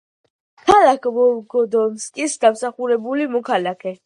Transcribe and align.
ქალაქ 0.69 1.05
ვოლგოდონსკის 1.17 2.39
დამსახურებული 2.47 3.33
მოქალაქე. 3.39 3.97